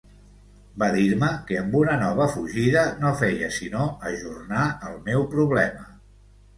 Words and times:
Va 0.83 0.87
dir-me 0.95 1.29
que 1.49 1.59
amb 1.65 1.77
una 1.81 1.99
nova 2.05 2.27
fugida 2.37 2.87
no 3.05 3.13
feia 3.23 3.53
sinó 3.61 3.87
ajornar 4.13 4.67
el 4.93 5.01
meu 5.09 5.33
problema. 5.39 5.91